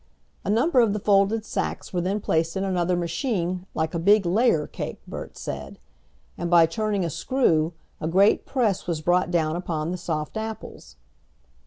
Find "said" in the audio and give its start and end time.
5.37-5.77